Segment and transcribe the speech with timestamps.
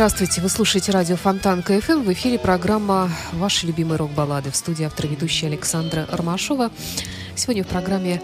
[0.00, 2.00] Здравствуйте, вы слушаете радио Фонтанка FM.
[2.04, 6.70] В эфире программа «Ваши любимые рок-баллады» в студии автор ведущая Александра Ромашова.
[7.36, 8.22] Сегодня в программе,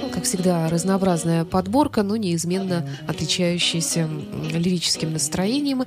[0.00, 4.08] ну, как всегда, разнообразная подборка, но неизменно отличающаяся
[4.54, 5.84] лирическим настроением.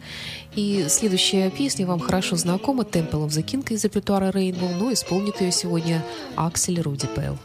[0.54, 5.42] И следующая песня вам хорошо знакома «Temple of the King» из репертуара Rainbow, но исполнит
[5.42, 6.06] ее сегодня
[6.36, 7.40] Аксель Руди Пелл.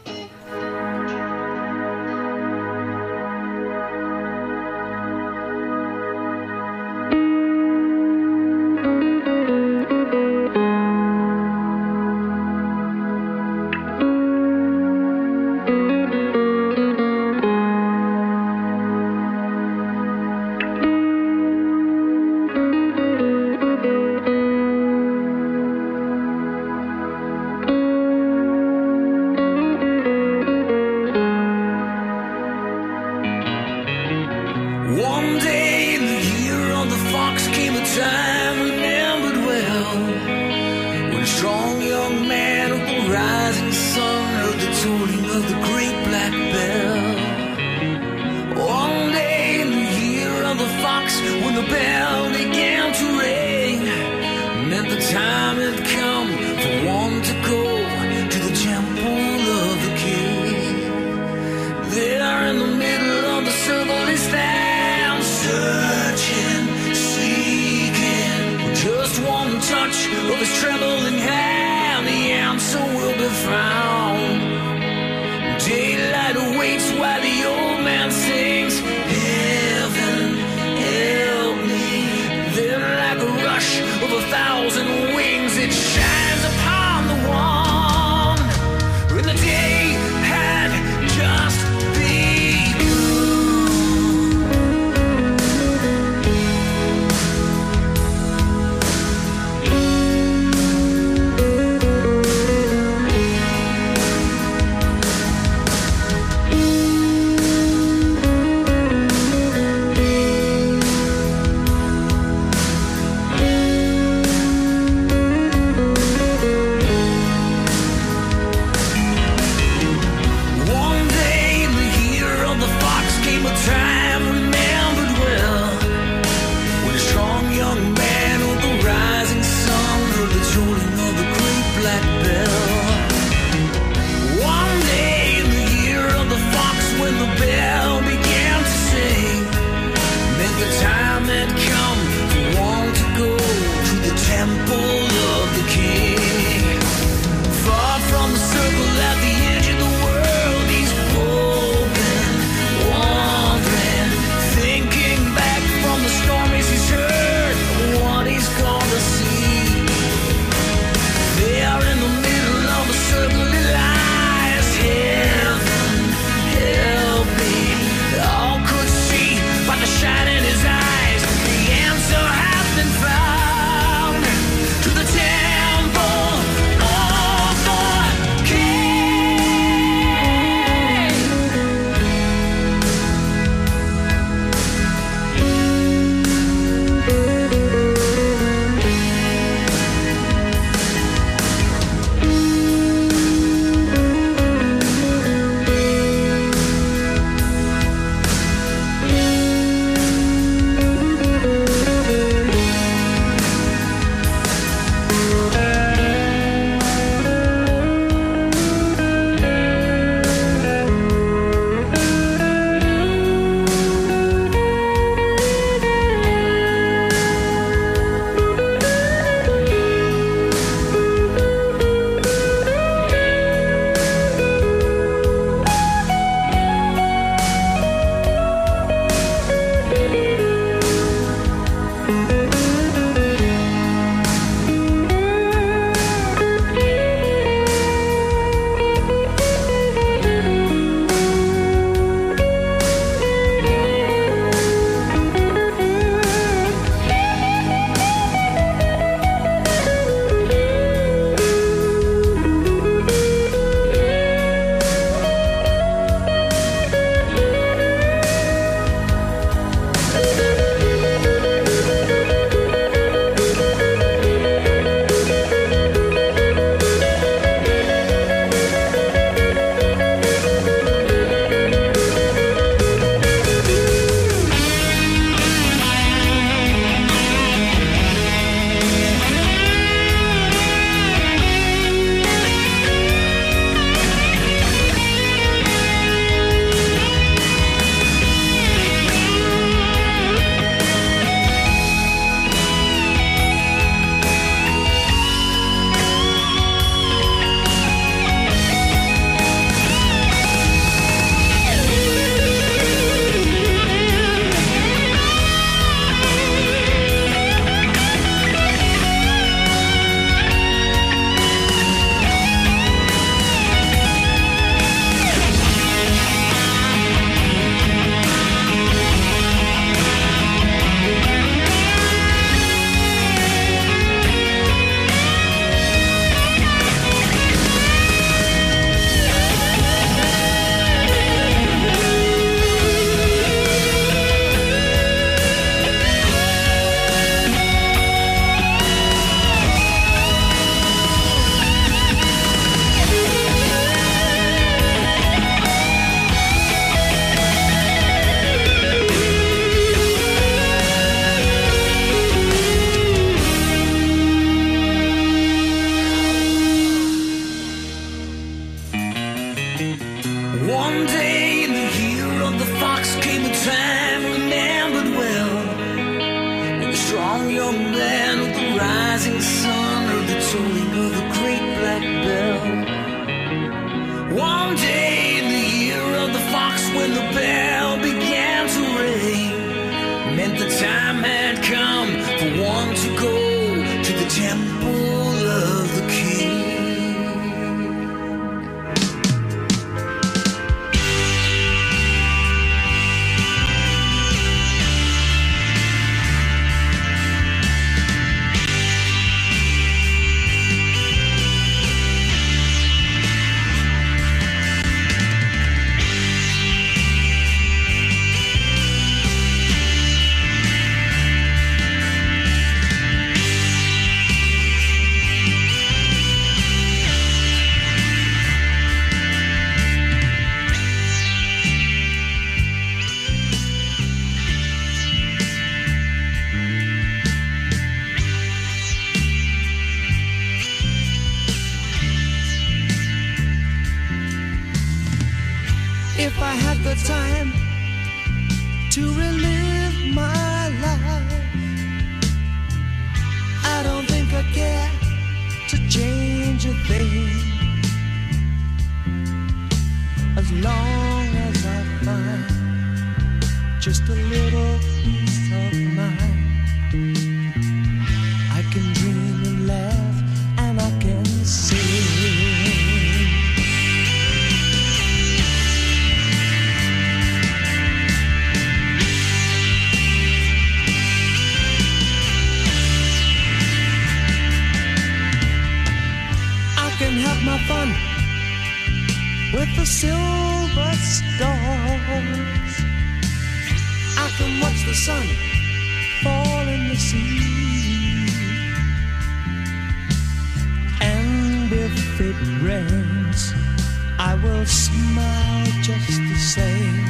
[495.87, 497.05] just the same.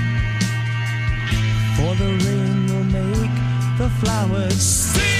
[1.77, 3.35] For the rain will make
[3.79, 5.16] the flowers sing.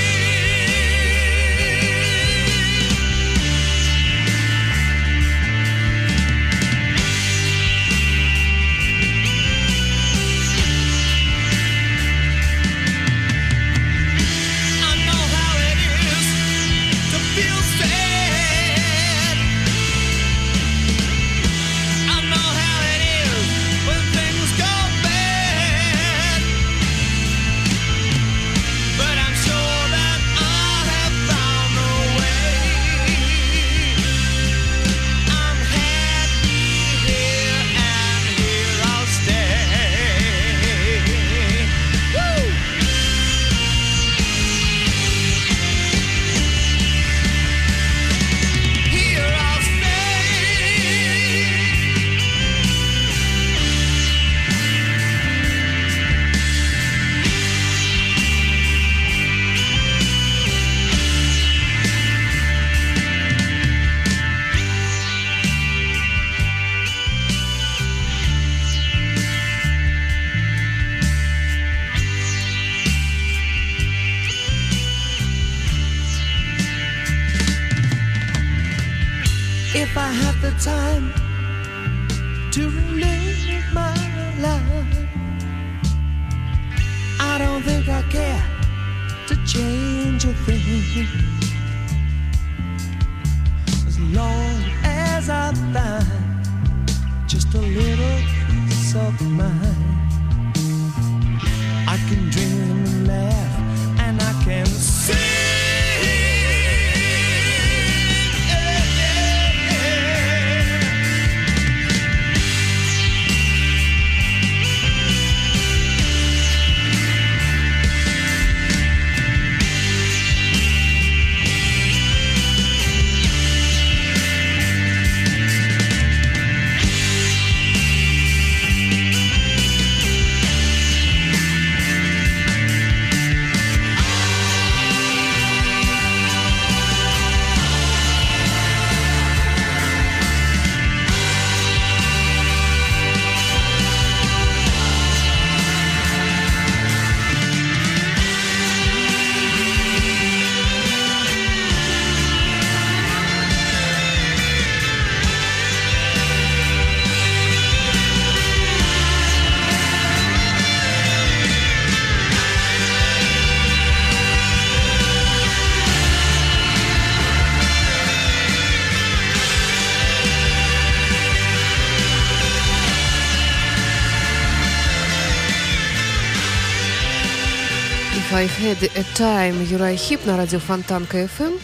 [178.68, 181.58] Had a Time Юрай Хип на радио Фонтанка FM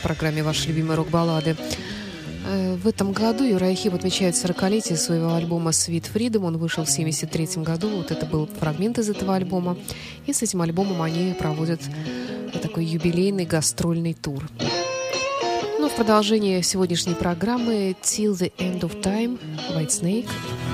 [0.00, 1.56] в программе «Ваши любимые рок-баллады».
[2.48, 6.46] Э, в этом году Юрай Хип отмечает 40-летие своего альбома «Sweet Freedom».
[6.46, 7.88] Он вышел в 1973 году.
[7.98, 9.76] Вот это был фрагмент из этого альбома.
[10.26, 11.80] И с этим альбомом они проводят
[12.60, 14.42] такой юбилейный гастрольный тур.
[15.78, 19.38] Ну, в продолжение сегодняшней программы «Till the End of Time»
[19.76, 20.28] White Snake–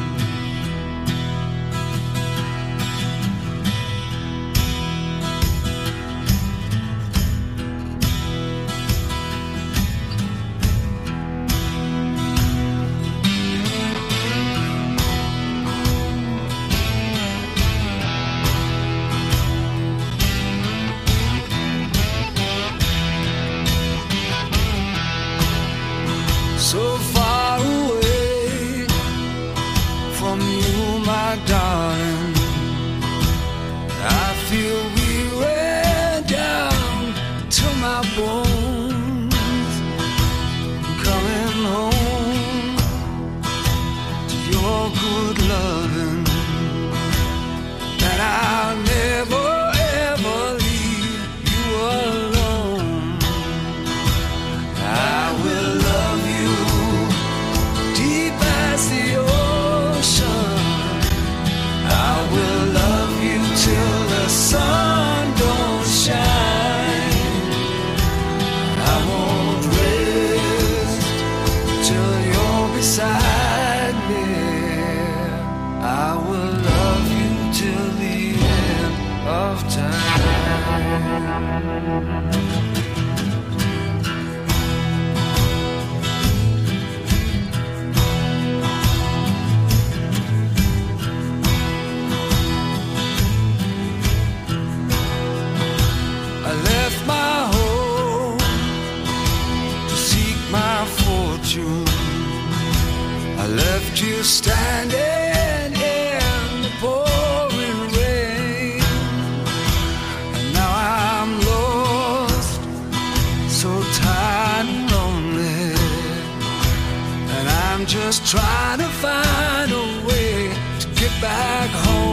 [118.84, 122.03] to find a way to get back home.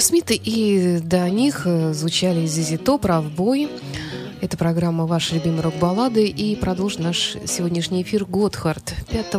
[0.00, 3.68] Смиты, и до них э, звучали Зизи Топ, Равбой.
[4.42, 8.94] Это программа «Ваши любимые рок-баллады» и продолжит наш сегодняшний эфир Готхард.
[9.10, 9.34] 5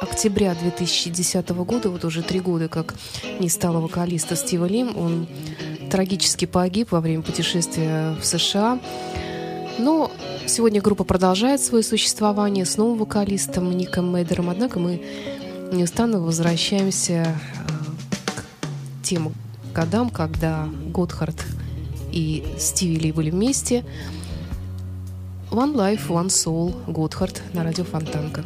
[0.00, 2.94] октября 2010 года, вот уже три года, как
[3.40, 5.28] не стало вокалиста Стива Лим, он
[5.90, 8.80] трагически погиб во время путешествия в США.
[9.78, 10.10] Но
[10.46, 15.02] сегодня группа продолжает свое существование с новым вокалистом Ником Мейдером, однако мы
[15.72, 17.34] неустанно возвращаемся э,
[18.26, 18.44] к
[19.02, 19.32] тем
[19.72, 21.44] годам, когда Готхард
[22.12, 23.84] и Стиви Ли были вместе.
[25.50, 28.44] One Life, One Soul, Готхард на радио Фонтанка.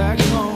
[0.00, 0.49] back home.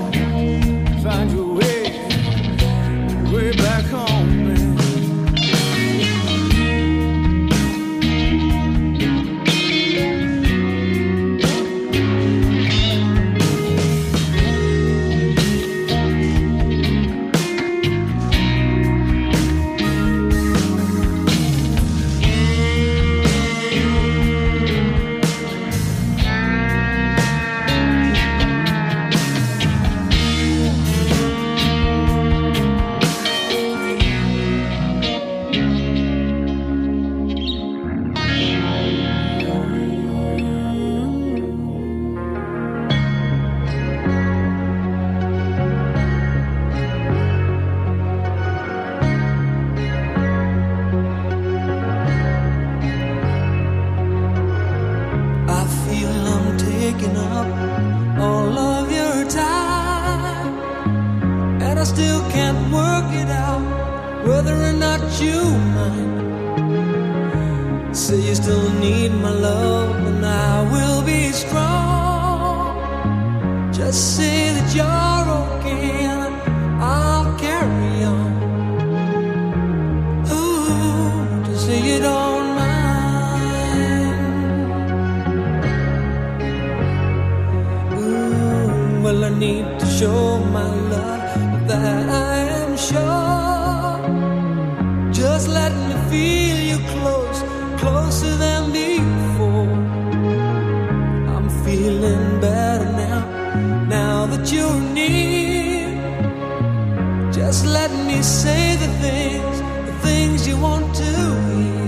[108.07, 109.57] me say the things,
[109.89, 111.84] the things you want to hear.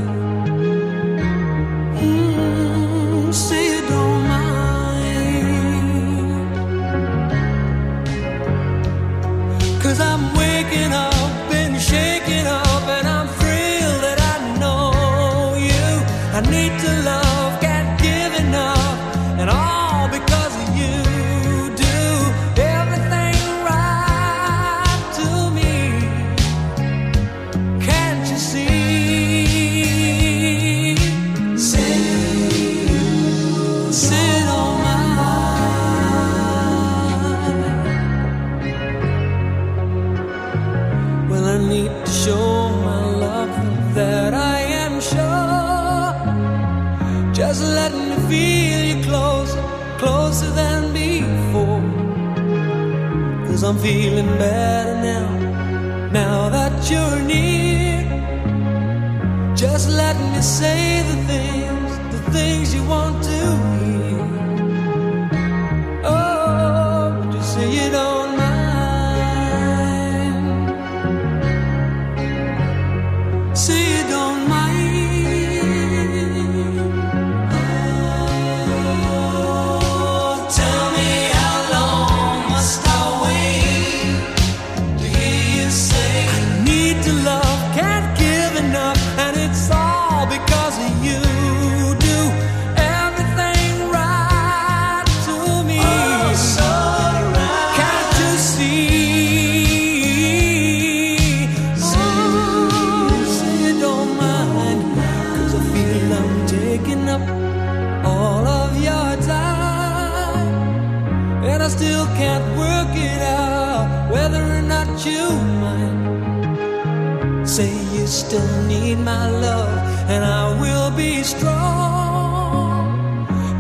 [115.05, 115.29] you
[115.61, 119.79] might say you still need my love
[120.09, 122.87] and I will be strong.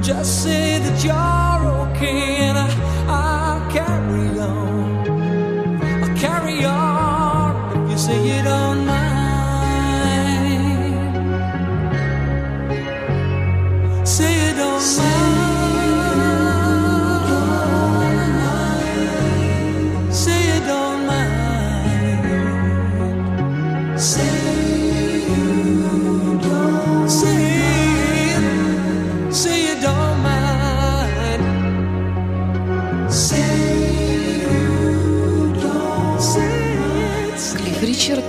[0.02, 2.35] Just say that you're okay.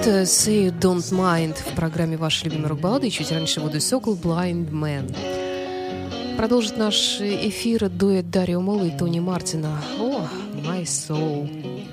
[0.07, 3.07] Say You Don't Mind в программе «Ваши любимые рок-баллады».
[3.07, 5.13] И чуть раньше «Водой Сокол» «Blind Man».
[6.37, 9.81] Продолжит наш эфир дуэт Дарио Молла и Тони Мартина.
[9.99, 10.27] О, oh,
[10.63, 11.89] My Soul.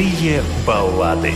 [0.00, 1.34] Крутые баллады.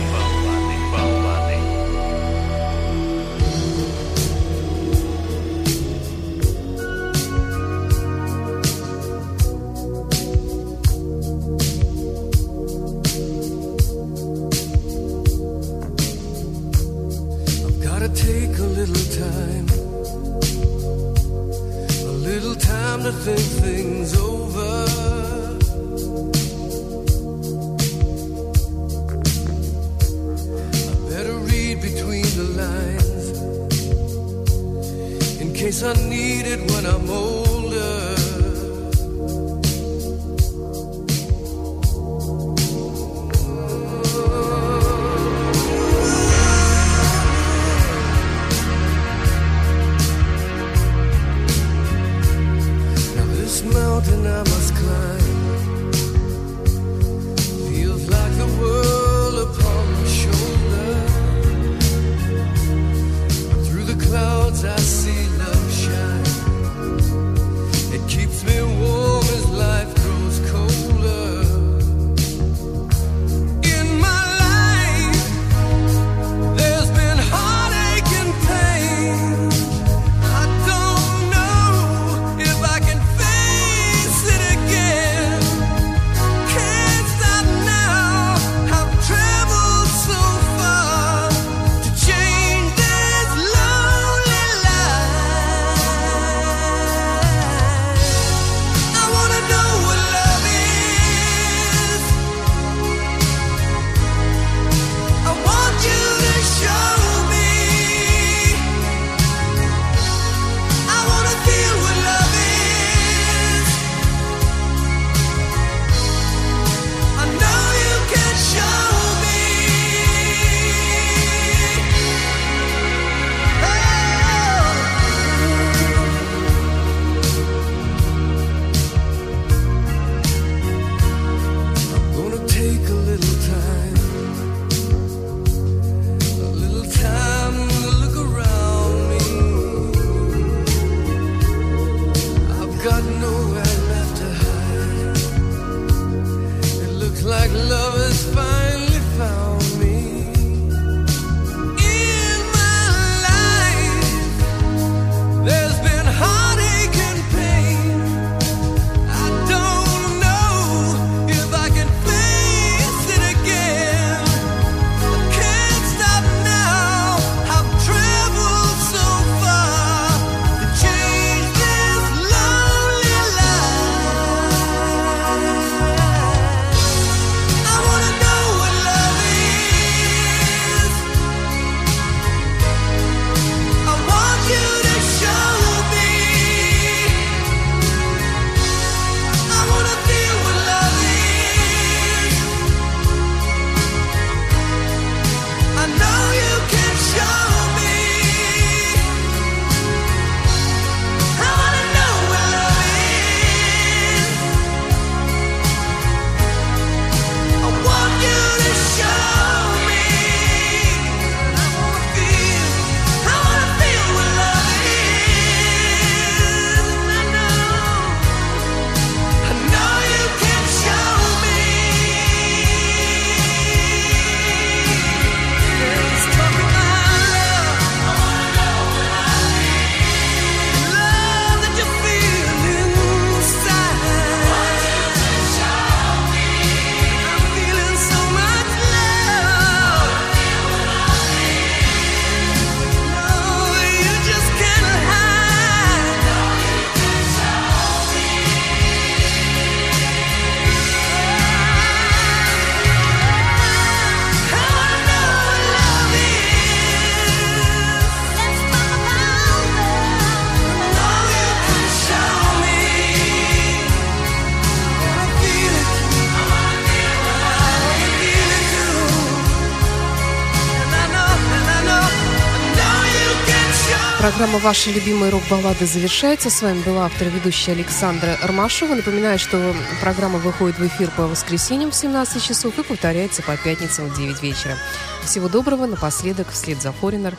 [274.37, 276.49] Программа «Ваши любимые рок-баллады» завершается.
[276.49, 278.93] С вами была автор и ведущая Александра Ромашова.
[278.93, 284.09] Напоминаю, что программа выходит в эфир по воскресеньям в 17 часов и повторяется по пятницам
[284.09, 284.75] в 9 вечера.
[285.23, 285.85] Всего доброго.
[285.85, 287.37] Напоследок, вслед за Форинер,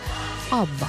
[0.51, 0.89] Абба.